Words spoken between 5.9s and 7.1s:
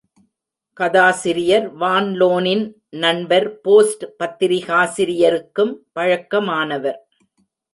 பழக்கமானவர்.